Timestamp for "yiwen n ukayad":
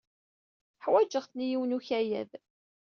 1.49-2.31